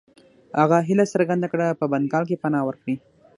هغه 0.61 0.77
هیله 0.87 1.05
څرګنده 1.13 1.47
کړه 1.53 1.77
په 1.79 1.85
بنګال 1.91 2.23
کې 2.29 2.39
پناه 2.41 2.65
ورکړي. 2.65 2.95